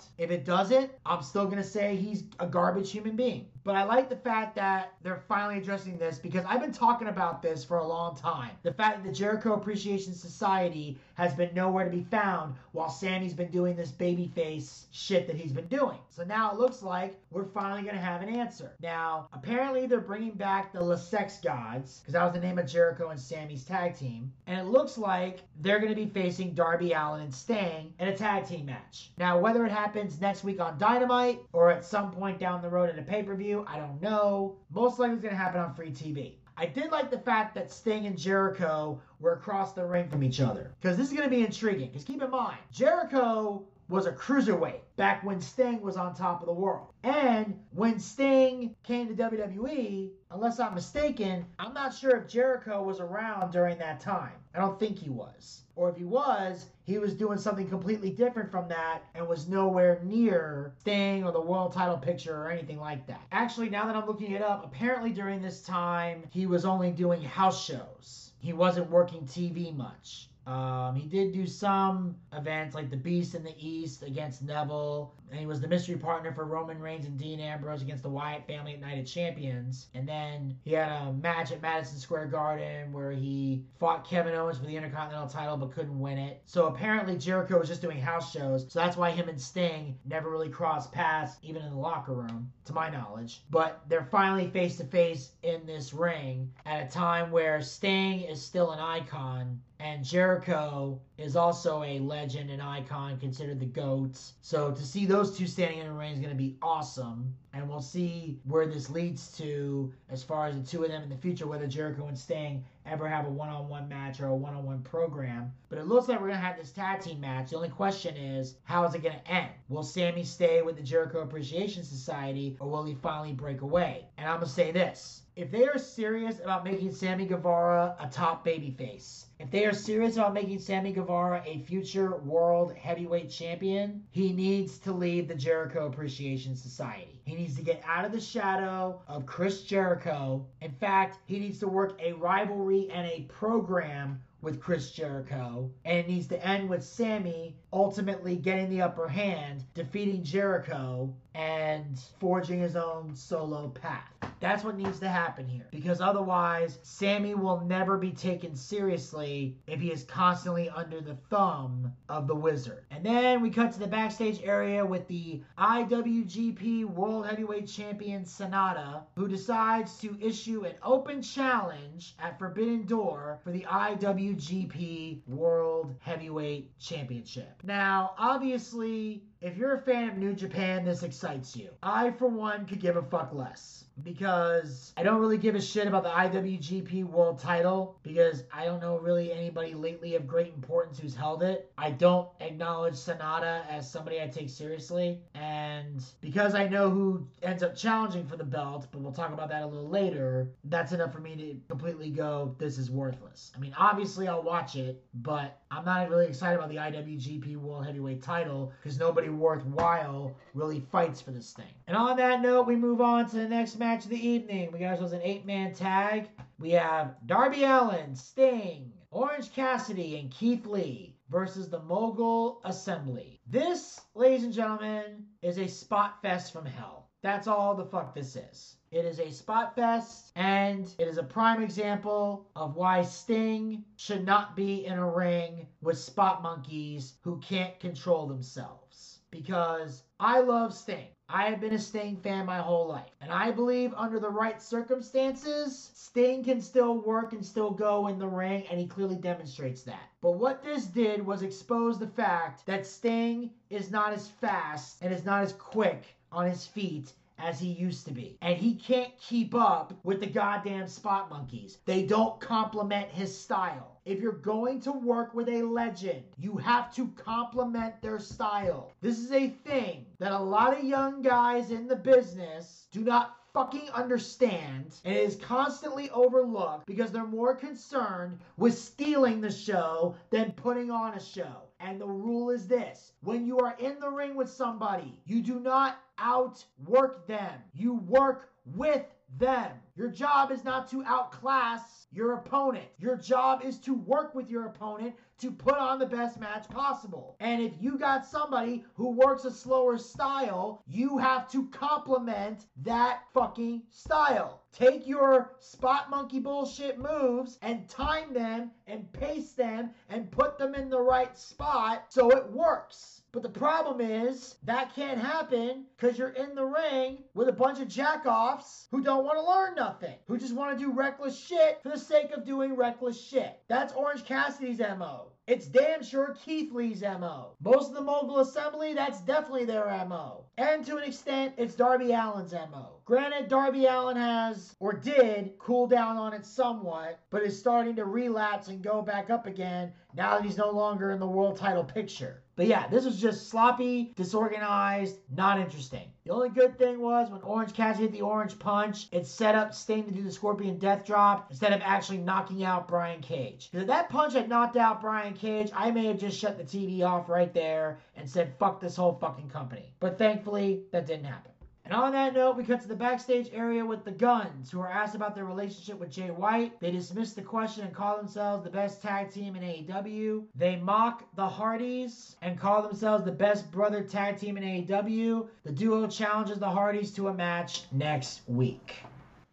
[0.17, 3.45] If it doesn't, I'm still going to say he's a garbage human being.
[3.63, 7.41] But I like the fact that they're finally addressing this because I've been talking about
[7.41, 8.51] this for a long time.
[8.63, 13.33] The fact that the Jericho Appreciation Society has been nowhere to be found while Sammy's
[13.33, 15.97] been doing this babyface shit that he's been doing.
[16.09, 18.71] So now it looks like we're finally going to have an answer.
[18.81, 22.67] Now, apparently they're bringing back the Le Sex Gods because that was the name of
[22.67, 24.31] Jericho and Sammy's tag team.
[24.47, 28.15] And it looks like they're going to be facing Darby Allin and Sting in a
[28.15, 29.11] tag team match.
[29.17, 32.89] Now, whether it happens next week on Dynamite or at some point down the road
[32.89, 34.57] in a pay per view, I don't know.
[34.69, 36.33] Most likely it's going to happen on free TV.
[36.57, 40.41] I did like the fact that Sting and Jericho were across the ring from each
[40.41, 41.87] other because this is going to be intriguing.
[41.87, 46.45] Because keep in mind, Jericho was a cruiserweight back when Sting was on top of
[46.45, 46.93] the world.
[47.03, 52.99] And when Sting came to WWE, unless I'm mistaken, I'm not sure if Jericho was
[52.99, 54.33] around during that time.
[54.53, 55.63] I don't think he was.
[55.75, 59.99] Or if he was, he was doing something completely different from that and was nowhere
[60.03, 63.21] near Sting or the world title picture or anything like that.
[63.31, 67.21] Actually, now that I'm looking it up, apparently during this time, he was only doing
[67.23, 68.33] house shows.
[68.39, 70.29] He wasn't working TV much.
[70.49, 75.39] Um, he did do some events like the Beast in the East against Neville, and
[75.39, 78.73] he was the mystery partner for Roman Reigns and Dean Ambrose against the Wyatt family
[78.73, 79.89] at Night of Champions.
[79.93, 84.57] And then he had a match at Madison Square Garden where he fought Kevin Owens
[84.57, 86.41] for the Intercontinental title but couldn't win it.
[86.45, 90.31] So apparently Jericho was just doing house shows, so that's why him and Sting never
[90.31, 93.43] really crossed paths, even in the locker room, to my knowledge.
[93.51, 98.43] But they're finally face to face in this ring at a time where Sting is
[98.43, 104.19] still an icon and Jericho is also a legend and icon, considered the GOAT.
[104.41, 107.33] So to see those two standing in the ring is going to be awesome.
[107.53, 111.09] And we'll see where this leads to as far as the two of them in
[111.09, 114.35] the future, whether Jericho and Sting ever have a one on one match or a
[114.35, 115.51] one on one program.
[115.69, 117.51] But it looks like we're going to have this tag team match.
[117.51, 119.49] The only question is, how is it going to end?
[119.69, 124.09] Will Sammy stay with the Jericho Appreciation Society or will he finally break away?
[124.17, 128.09] And I'm going to say this if they are serious about making Sammy Guevara a
[128.09, 134.03] top babyface, if they are serious about making Sammy Guevara a future world heavyweight champion,
[134.11, 137.21] he needs to leave the Jericho Appreciation Society.
[137.23, 140.45] He needs to get out of the shadow of Chris Jericho.
[140.59, 145.99] In fact, he needs to work a rivalry and a program with Chris Jericho, and
[145.99, 152.59] it needs to end with Sammy ultimately getting the upper hand, defeating Jericho, and forging
[152.59, 154.11] his own solo path.
[154.39, 155.67] That's what needs to happen here.
[155.69, 161.93] Because otherwise, Sammy will never be taken seriously if he is constantly under the thumb
[162.07, 162.85] of the wizard.
[162.89, 169.03] And then we cut to the backstage area with the IWGP World Heavyweight Champion Sanada,
[169.15, 176.77] who decides to issue an open challenge at Forbidden Door for the IWGP World Heavyweight
[176.79, 177.58] Championship.
[177.63, 181.69] Now, obviously, if you're a fan of New Japan, this excites you.
[181.81, 185.87] I, for one, could give a fuck less because I don't really give a shit
[185.87, 190.99] about the IWGP World title because I don't know really anybody lately of great importance
[190.99, 191.71] who's held it.
[191.77, 197.63] I don't acknowledge Sanada as somebody I take seriously, and because I know who ends
[197.63, 201.13] up challenging for the belt, but we'll talk about that a little later, that's enough
[201.13, 203.51] for me to completely go, this is worthless.
[203.55, 207.85] I mean, obviously I'll watch it, but I'm not really excited about the IWGP World
[207.85, 211.73] Heavyweight title because nobody worthwhile really fights for this thing.
[211.87, 214.71] And on that note, we move on to the next match match of the evening,
[214.71, 216.29] we got ourselves an eight man tag.
[216.59, 223.41] We have Darby Allin, Sting, Orange Cassidy, and Keith Lee versus the Mogul Embassy.
[223.47, 227.09] This, ladies and gentlemen, is a spot fest from hell.
[227.23, 228.77] That's all the fuck this is.
[228.91, 234.25] It is a spot fest, and it is a prime example of why Sting should
[234.25, 239.18] not be in a ring with spot monkeys who can't control themselves.
[239.31, 241.07] Because I love Sting.
[241.29, 243.11] I have been a Sting fan my whole life.
[243.21, 248.17] And I believe under the right circumstances, Sting can still work and still go in
[248.17, 250.09] the ring, and he clearly demonstrates that.
[250.21, 255.13] But what this did was expose the fact that Sting is not as fast and
[255.13, 258.37] is not as quick on his feet as he used to be.
[258.41, 261.79] And he can't keep up with the goddamn spot monkeys.
[261.85, 264.01] They don't complement his style.
[264.05, 268.91] If you're going to work with a legend, you have to complement their style.
[269.01, 273.35] This is a thing that a lot of young guys in the business do not
[273.53, 280.51] fucking understand and is constantly overlooked because they're more concerned with stealing the show than
[280.51, 281.68] putting on a show.
[281.79, 285.59] And the rule is this when you are in the ring with somebody, you do
[285.59, 289.05] not outwork them, you work with
[289.37, 289.71] them.
[289.99, 292.87] Your job is not to outclass your opponent.
[292.99, 297.35] Your job is to work with your opponent to put on the best match possible.
[297.41, 303.23] And if you got somebody who works a slower style, you have to complement that
[303.33, 304.61] fucking style.
[304.71, 310.75] Take your spot monkey bullshit moves and time them and pace them and put them
[310.75, 313.18] in the right spot so it works.
[313.31, 317.79] But the problem is that can't happen because you're in the ring with a bunch
[317.79, 321.79] of jackoffs who don't want to learn nothing, who just want to do reckless shit
[321.83, 323.61] for the sake of doing reckless shit.
[323.67, 325.31] That's Orange Cassidy's MO.
[325.49, 327.55] It's damn sure Keith Lee's MO.
[327.59, 330.45] Most of the Mogul Embassy, that's definitely their MO.
[330.57, 332.99] And to an extent, it's Darby Allin's MO.
[333.03, 338.05] Granted, Darby Allin has, or did, cool down on it somewhat, but is starting to
[338.05, 341.83] relapse and go back up again now that he's no longer in the world title
[341.83, 342.43] picture.
[342.59, 346.11] But yeah, this was just sloppy, disorganized, not interesting.
[346.25, 349.73] The only good thing was when Orange Cassidy hit the orange punch, it set up
[349.73, 353.69] Sting to do the Scorpion Death Drop instead of actually knocking out Brian Cage.
[353.71, 356.65] Because if that punch had knocked out Brian Cage, I may have just shut the
[356.65, 359.93] TV off right there and said, fuck this whole fucking company.
[360.01, 361.53] But thankfully, that didn't happen.
[361.89, 364.91] And on that note, we cut to the backstage area with the Guns, who are
[364.91, 366.79] asked about their relationship with Jay White.
[366.79, 370.45] They dismiss the question and call themselves the best tag team in AEW.
[370.53, 375.47] They mock the Hardys and call themselves the best brother tag team in AEW.
[375.63, 378.97] The duo challenges the Hardys to a match next week.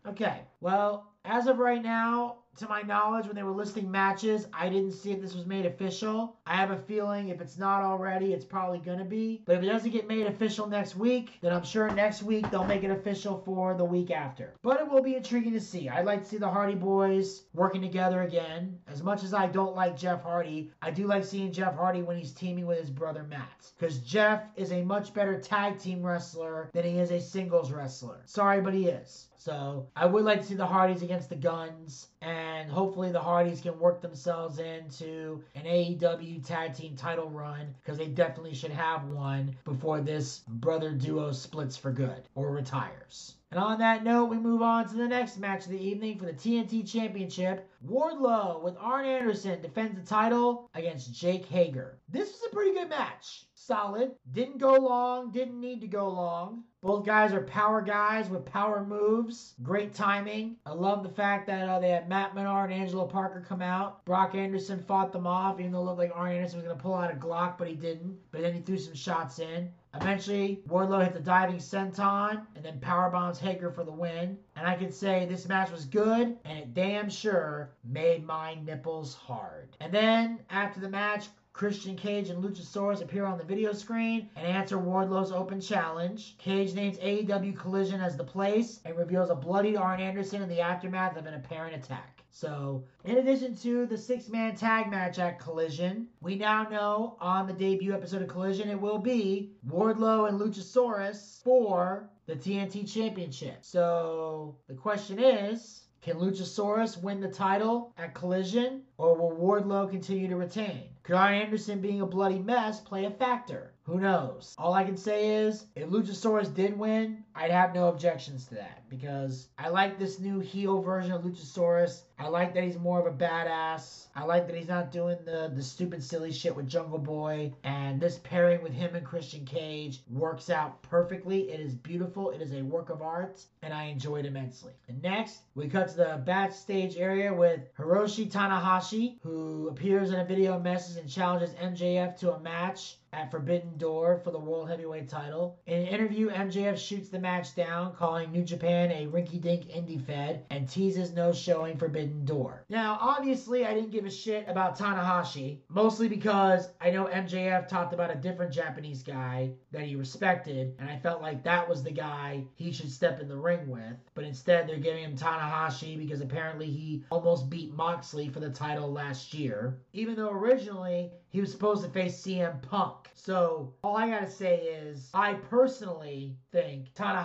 [0.06, 4.68] Okay, well, as of right now, to my knowledge, when they were listing matches, I
[4.68, 6.38] didn't see if this was made official.
[6.46, 9.42] I have a feeling if it's not already, it's probably going to be.
[9.44, 12.64] But if it doesn't get made official next week, then I'm sure next week they'll
[12.64, 14.54] make it official for the week after.
[14.62, 15.88] But it will be intriguing to see.
[15.88, 18.78] I'd like to see the Hardy Boys working together again.
[18.88, 22.16] As much as I don't like Jeff Hardy, I do like seeing Jeff Hardy when
[22.16, 23.70] he's teaming with his brother Matt.
[23.78, 28.22] Because Jeff is a much better tag team wrestler than he is a singles wrestler.
[28.24, 29.25] Sorry, but he is.
[29.46, 33.60] So I would like to see the Hardys against the Guns, and hopefully the Hardys
[33.60, 39.04] can work themselves into an AEW tag team title run because they definitely should have
[39.04, 43.36] one before this brother duo splits for good or retires.
[43.52, 46.24] And on that note, we move on to the next match of the evening for
[46.24, 47.70] the TNT Championship.
[47.86, 52.00] Wardlow with Arn Anderson defends the title against Jake Hager.
[52.08, 53.45] This was a pretty good match.
[53.66, 54.12] Solid.
[54.30, 56.62] Didn't go long, didn't need to go long.
[56.84, 59.56] Both guys are power guys with power moves.
[59.60, 60.54] Great timing.
[60.64, 64.04] I love the fact that uh, they had Matt Menard and Angelo Parker come out.
[64.04, 66.82] Brock Anderson fought them off, even though it looked like Arn Anderson was going to
[66.82, 68.16] pull out a Glock, but he didn't.
[68.30, 69.72] But then he threw some shots in.
[69.94, 74.38] Eventually, Wardlow hit the diving senton and then power bombs Hager for the win.
[74.54, 79.14] And I can say this match was good and it damn sure made my nipples
[79.14, 79.76] hard.
[79.80, 81.26] And then after the match,
[81.56, 86.36] Christian Cage and Luchasaurus appear on the video screen and answer Wardlow's open challenge.
[86.36, 90.60] Cage names AEW Collision as the place and reveals a bloodied Arn Anderson in the
[90.60, 92.22] aftermath of an apparent attack.
[92.30, 97.46] So, in addition to the six man tag match at Collision, we now know on
[97.46, 103.64] the debut episode of Collision it will be Wardlow and Luchasaurus for the TNT Championship.
[103.64, 110.28] So, the question is can Luchasaurus win the title at Collision, or will Wardlow continue
[110.28, 110.90] to retain?
[111.06, 113.70] Could Anderson being a bloody mess play a factor?
[113.84, 114.56] Who knows?
[114.58, 118.88] All I can say is, if Luchasaurus did win, I'd have no objections to that
[118.88, 122.02] because I like this new heel version of Luchasaurus.
[122.18, 124.06] I like that he's more of a badass.
[124.16, 127.52] I like that he's not doing the the stupid silly shit with Jungle Boy.
[127.62, 131.50] And this pairing with him and Christian Cage works out perfectly.
[131.50, 132.30] It is beautiful.
[132.30, 134.72] It is a work of art, and I enjoy it immensely.
[134.88, 140.24] And next, we cut to the backstage area with Hiroshi Tanahashi, who appears in a
[140.24, 145.08] video message and challenges MJF to a match at Forbidden Door for the World Heavyweight
[145.08, 145.58] title.
[145.66, 150.00] In an interview, MJF shoots the match down, calling New Japan a rinky dink indie
[150.00, 152.64] fed, and teases no showing Forbidden Door.
[152.68, 157.92] Now, obviously, I didn't give a shit about Tanahashi, mostly because I know MJF talked
[157.92, 161.90] about a different Japanese guy that he respected, and I felt like that was the
[161.90, 163.96] guy he should step in the ring with.
[164.14, 168.92] But instead, they're giving him Tanahashi because apparently he almost beat Moxley for the title
[168.92, 173.10] last year, even though originally he was supposed to face CM Punk.
[173.14, 177.15] So all I gotta say is, I personally think Tanahashi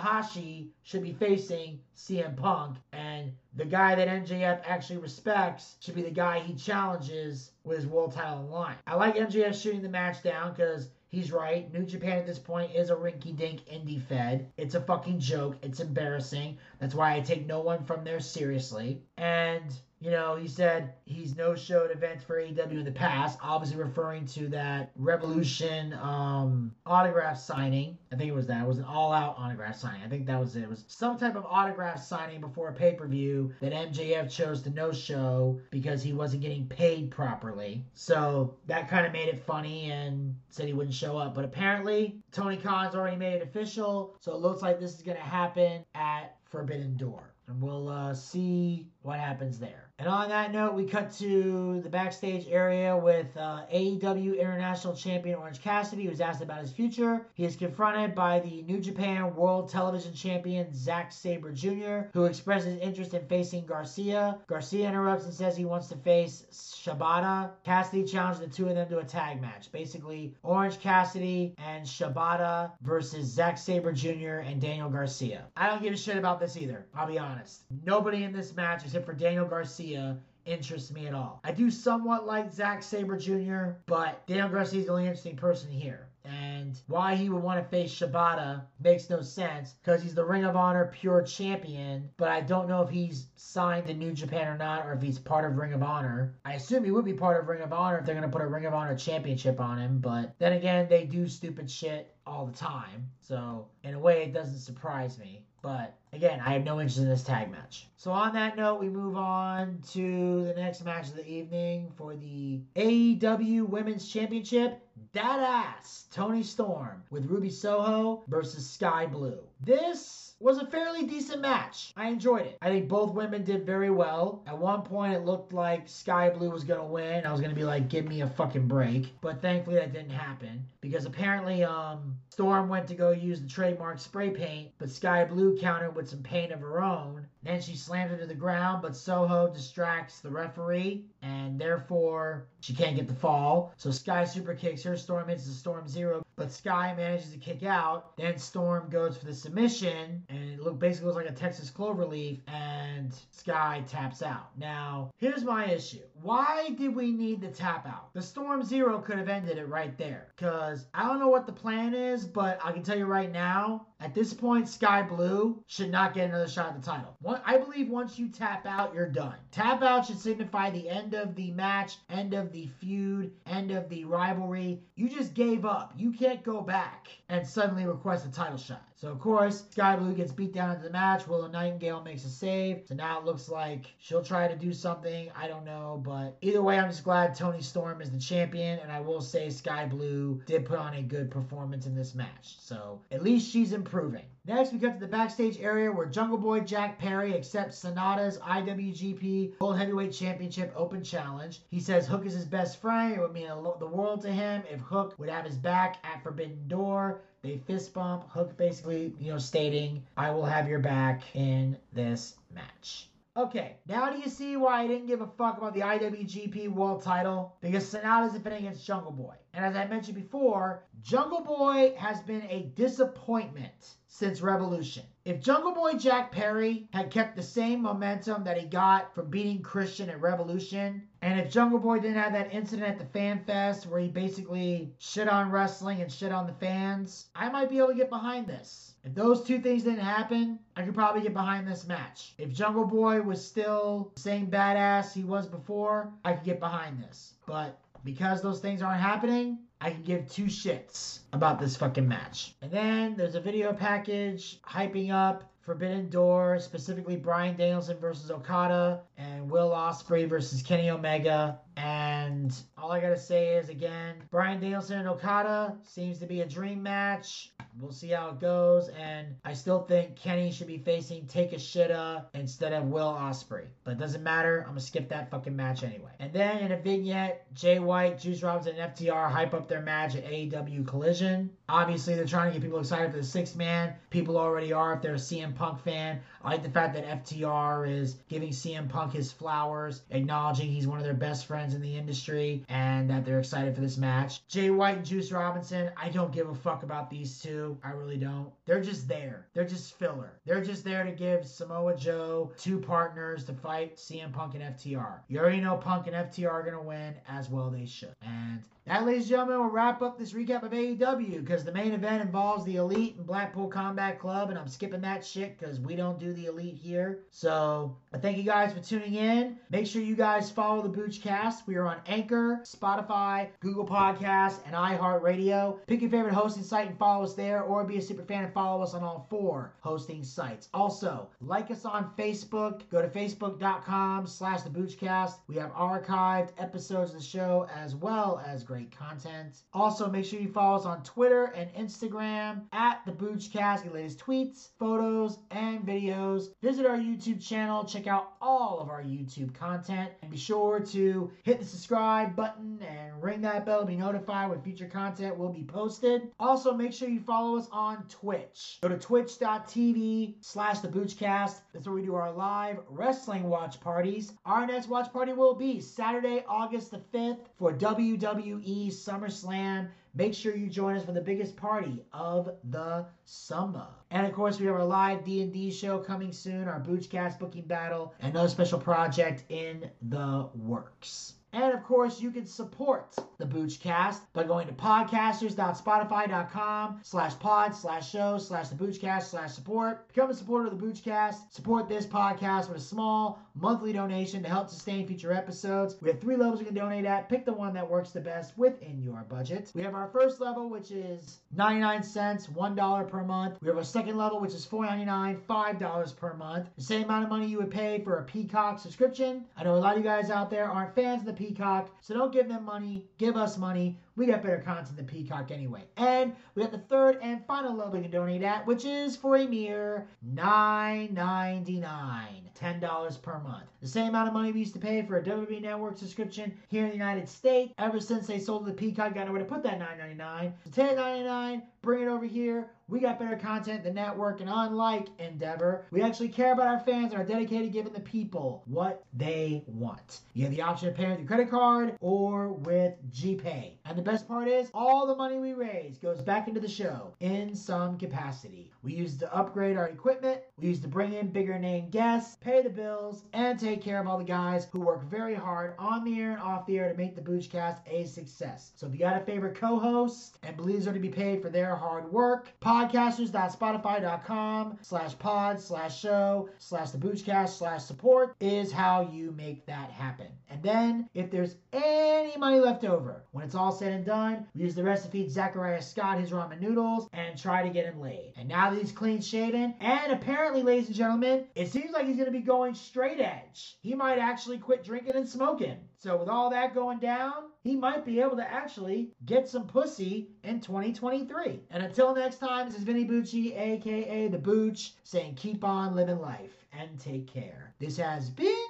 [0.82, 6.10] should be facing CM Punk, and the guy that MJF actually respects should be the
[6.10, 8.76] guy he challenges with his world title in line.
[8.86, 11.70] I like MJF shooting the match down because He's right.
[11.70, 14.50] New Japan at this point is a rinky dink indie fed.
[14.56, 15.58] It's a fucking joke.
[15.60, 16.56] It's embarrassing.
[16.78, 19.02] That's why I take no one from there seriously.
[19.18, 23.78] And you know, he said he's no showed events for AEW in the past, obviously
[23.78, 27.96] referring to that Revolution um, autograph signing.
[28.10, 28.64] I think it was that.
[28.64, 30.02] It was an all out autograph signing.
[30.04, 30.64] I think that was it.
[30.64, 34.60] It was some type of autograph signing before a pay per view that MJF chose
[34.62, 37.84] to no show because he wasn't getting paid properly.
[37.94, 41.32] So that kind of made it funny and said he wouldn't show up.
[41.32, 44.16] But apparently, Tony Khan's already made it official.
[44.18, 47.32] So it looks like this is going to happen at Forbidden Door.
[47.48, 49.92] And we'll uh, see what happens there.
[49.98, 55.36] And on that note, we cut to the backstage area with uh, AEW International Champion
[55.38, 57.26] Orange Cassidy, who's asked about his future.
[57.34, 62.80] He is confronted by the New Japan World Television Champion Zack Sabre Jr., who expresses
[62.80, 64.38] interest in facing Garcia.
[64.48, 67.50] Garcia interrupts and says he wants to face Shibata.
[67.62, 69.70] Cassidy challenges the two of them to a tag match.
[69.70, 74.42] Basically, Orange Cassidy and Shibata versus Zack Sabre Jr.
[74.44, 75.44] and Daniel Garcia.
[75.56, 77.62] I don't give a shit about this either, I'll be honest.
[77.84, 81.40] Nobody in this match except for Daniel Garcia interests me at all.
[81.44, 85.70] I do somewhat like Zack Sabre Jr., but Daniel Garcia is the only interesting person
[85.70, 86.08] here.
[86.26, 90.44] And why he would want to face Shibata makes no sense because he's the Ring
[90.44, 94.58] of Honor pure champion, but I don't know if he's signed to New Japan or
[94.58, 96.34] not, or if he's part of Ring of Honor.
[96.44, 98.44] I assume he would be part of Ring of Honor if they're going to put
[98.44, 102.44] a Ring of Honor championship on him, but then again, they do stupid shit all
[102.44, 103.08] the time.
[103.22, 105.46] So, in a way, it doesn't surprise me.
[105.62, 107.86] But again, I have no interest in this tag match.
[107.96, 112.16] So on that note, we move on to the next match of the evening for
[112.16, 114.80] the AEW Women's Championship.
[115.12, 119.38] That ass Toni Storm with Ruby Soho versus Skye Blue.
[119.60, 121.92] This was a fairly decent match.
[121.96, 122.58] I enjoyed it.
[122.60, 124.42] I think both women did very well.
[124.48, 127.24] At one point, it looked like Skye Blue was to win.
[127.24, 129.12] I was to be like, give me a fucking break.
[129.20, 133.98] But thankfully, that didn't happen because apparently, um, Storm went to go use the trademark
[133.98, 137.26] spray paint, but Skye Blue countered with some paint of her own.
[137.42, 142.74] Then she slammed her to the ground, but Soho distracts the referee, and therefore she
[142.74, 143.72] can't get the fall.
[143.76, 144.96] So Skye super kicks her.
[144.96, 148.16] Storm hits the Storm Zero, but Skye manages to kick out.
[148.16, 152.40] Then Storm goes for the submission, and it look basically looks like a Texas cloverleaf,
[152.48, 154.56] and Skye taps out.
[154.56, 156.02] Now, here's my issue.
[156.22, 158.14] Why did we need the tap out?
[158.14, 160.28] The Storm Zero could have ended it right there.
[160.36, 163.86] Because I don't know what the plan is, but I can tell you right now,
[164.02, 167.16] at this point, Skye Blue should not get another shot at the title.
[167.20, 169.36] One, I believe once you tap out, you're done.
[169.52, 173.88] Tap out should signify the end of the match, end of the feud, end of
[173.88, 174.82] the rivalry.
[174.96, 175.92] You just gave up.
[175.96, 178.82] You can't go back and suddenly request a title shot.
[179.02, 181.26] So of course, Skye Blue gets beat down into the match.
[181.26, 182.82] Willow Nightingale makes a save.
[182.86, 185.28] So now it looks like she'll try to do something.
[185.34, 188.92] I don't know, but either way, I'm just glad Toni Storm is the champion, and
[188.92, 192.56] I will say Skye Blue did put on a good performance in this match.
[192.60, 194.24] So at least she's improving.
[194.46, 199.60] Next, we got to the backstage area where Jungle Boy Jack Perry accepts Sanada's IWGP
[199.60, 201.60] World Heavyweight Championship Open Challenge.
[201.70, 203.12] He says Hook is his best friend.
[203.12, 206.66] It would mean the world to him if Hook would have his back at Forbidden
[206.68, 207.20] Door.
[207.42, 208.28] They fist bump.
[208.30, 213.08] Hook basically, you know, stating, I will have your back in this match.
[213.34, 217.02] Okay, now do you see why I didn't give a fuck about the IWGP World
[217.02, 217.56] title?
[217.62, 219.34] Because Sanada's defending against Jungle Boy.
[219.54, 225.04] And as I mentioned before, Jungle Boy has been a disappointment since Revolution.
[225.24, 229.62] If Jungle Boy Jack Perry had kept the same momentum that he got from beating
[229.62, 233.86] Christian at Revolution, and if Jungle Boy didn't have that incident at the Fan Fest
[233.86, 237.90] where he basically shit on wrestling and shit on the fans, I might be able
[237.90, 238.94] to get behind this.
[239.04, 242.34] If those two things didn't happen, I could probably get behind this match.
[242.36, 247.00] If Jungle Boy was still the same badass he was before, I could get behind
[247.00, 247.34] this.
[247.46, 252.54] But because those things aren't happening, I can give two shits about this fucking match.
[252.62, 259.02] And then there's a video package hyping up Forbidden Door, specifically Bryan Danielson versus Okada
[259.16, 261.58] and Will Ospreay versus Kenny Omega.
[261.82, 266.46] And all I gotta say is again, Bryan Danielson and Okada seems to be a
[266.46, 267.50] dream match.
[267.80, 268.88] We'll see how it goes.
[268.90, 273.64] And I still think Kenny should be facing Takeshita instead of Will Ospreay.
[273.82, 274.60] But it doesn't matter.
[274.60, 276.12] I'm gonna skip that fucking match anyway.
[276.20, 280.14] And then in a vignette, Jay White, Juice Robinson, and FTR hype up their match
[280.14, 281.50] at AEW Collision.
[281.68, 283.94] Obviously, they're trying to get people excited for the six man.
[284.10, 286.20] People already are if they're a CM Punk fan.
[286.44, 290.98] I like the fact that FTR is giving CM Punk his flowers, acknowledging he's one
[290.98, 294.46] of their best friends in the industry, and that they're excited for this match.
[294.48, 297.78] Jay White and Juice Robinson, I don't give a fuck about these two.
[297.82, 298.50] I really don't.
[298.64, 299.46] They're just there.
[299.54, 300.38] They're just filler.
[300.44, 305.20] They're just there to give Samoa Joe two partners to fight CM Punk and FTR.
[305.28, 308.14] You already know Punk and FTR are going to win, as well they should.
[308.22, 311.92] And that, ladies and gentlemen, will wrap up this recap of AEW because the main
[311.92, 315.94] event involves the Elite and Blackpool Combat Club, and I'm skipping that shit because we
[315.94, 317.20] don't do the Elite here.
[317.30, 319.56] So I thank you guys for tuning in.
[319.70, 321.66] Make sure you guys follow the Boochcast.
[321.66, 325.78] We are on Anchor, Spotify, Google Podcasts, and iHeartRadio.
[325.86, 328.52] Pick your favorite hosting site and follow us there, or be a super fan and
[328.52, 330.68] follow us on all four hosting sites.
[330.74, 332.82] Also, like us on Facebook.
[332.90, 335.36] Go to facebook.com slash the Boochcast.
[335.48, 339.62] We have archived episodes of the show as well as great content.
[339.72, 343.84] Also, make sure you follow us on Twitter and Instagram at the Boochcast.
[343.84, 346.50] Get latest tweets, photos, and videos.
[346.60, 347.84] Visit our YouTube channel.
[347.84, 350.10] Check out all of our YouTube content.
[350.22, 354.50] And be sure to hit the subscribe button and ring that bell to be notified
[354.50, 356.30] when future content will be posted.
[356.40, 358.78] Also, make sure you follow us on Twitch.
[358.82, 361.60] Go to twitch.tv slash the Boochcast.
[361.72, 364.32] That's where we do our live wrestling watch parties.
[364.44, 369.88] Our next watch party will be Saturday, August the 5th for WWE SummerSlam.
[370.14, 373.86] Make sure you join us for the biggest party of the summer.
[374.10, 378.12] And of course, we have our live D&D show coming soon, our Boochcast booking battle,
[378.20, 381.34] and another special project in the works.
[381.54, 388.10] And of course, you can support the Boochcast by going to podcasters.spotify.com slash pod slash
[388.10, 390.08] show slash the Boochcast slash support.
[390.08, 391.52] Become a supporter of the Boochcast.
[391.52, 395.96] Support this podcast with a small monthly donation to help sustain future episodes.
[396.00, 397.28] We have three levels you can donate at.
[397.28, 399.70] Pick the one that works the best within your budget.
[399.74, 403.58] We have our first level, which is 99 cents, $1 per month.
[403.60, 406.70] We have our second level, which is $4.99, $5 per month.
[406.76, 409.44] The same amount of money you would pay for a Peacock subscription.
[409.56, 412.14] I know a lot of you guys out there aren't fans of the Peacock, so
[412.14, 413.04] don't give them money.
[413.18, 413.98] Give us money.
[414.16, 415.84] We got better content than Peacock anyway.
[415.96, 419.36] And we got the third and final level you can donate at, which is for
[419.36, 422.42] a mere $9.99.
[422.62, 423.64] $10 per month.
[423.80, 426.84] The same amount of money we used to pay for a WWE Network subscription here
[426.84, 427.72] in the United States.
[427.78, 430.52] Ever since they sold the Peacock, got nowhere to put that $9.99.
[430.64, 432.70] So $10.99, bring it over here.
[432.88, 437.12] We got better content than network, and unlike Endeavor, we actually care about our fans
[437.12, 440.20] and are dedicated to giving the people what they want.
[440.34, 443.72] You have the option of paying with your credit card or with GPay.
[443.86, 447.14] And the best part is, all the money we raise goes back into the show
[447.20, 448.72] in some capacity.
[448.82, 452.62] We use to upgrade our equipment, we use to bring in bigger name guests, pay
[452.62, 456.20] the bills, and take care of all the guys who work very hard on the
[456.20, 458.72] air and off the air to make the Boochcast a success.
[458.74, 461.76] So if you got a favorite co-host and believes they're to be paid for their
[461.76, 469.30] hard work, podcasters.spotify.com slash pod slash show slash the Boochcast slash support is how you
[469.30, 470.26] make that happen.
[470.50, 474.62] And then if there's any money left over, when it's all said and done, we
[474.62, 478.32] use the rest to Zachariah Scott his ramen noodles and try to get him laid.
[478.36, 482.16] And now that he's clean shaven, and apparently, ladies and gentlemen, it seems like he's
[482.16, 483.76] going to be going straight edge.
[483.80, 485.76] He might actually quit drinking and smoking.
[485.98, 490.28] So with all that going down, he might be able to actually get some pussy
[490.42, 491.60] in 2023.
[491.70, 496.18] And until next time, this is Vinny Bucci, aka The Booch, saying keep on living
[496.18, 497.74] life and take care.
[497.78, 498.66] This has been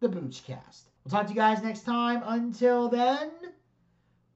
[0.00, 0.82] the Boochcast.
[1.04, 2.22] We'll talk to you guys next time.
[2.26, 3.30] Until then,